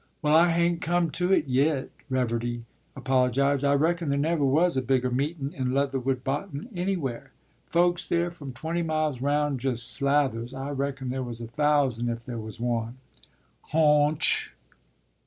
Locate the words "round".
9.21-9.59